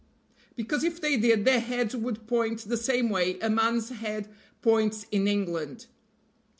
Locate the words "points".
4.63-5.05